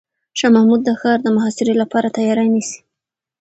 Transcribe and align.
شاه 0.37 0.51
محمود 0.55 0.81
د 0.85 0.89
ښار 0.99 1.17
د 1.23 1.27
محاصرې 1.35 1.73
لپاره 1.81 2.13
تیاری 2.17 2.47
نیسي. 2.53 2.79